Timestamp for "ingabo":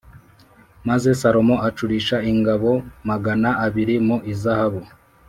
2.31-2.71